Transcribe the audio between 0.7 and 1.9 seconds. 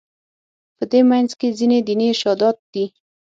په دې منځ کې ځینې